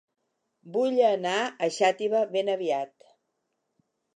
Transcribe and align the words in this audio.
Vull 0.77 0.97
anar 1.09 1.35
a 1.45 1.69
Xàtiva 1.77 2.25
ben 2.37 2.53
aviat 2.55 3.09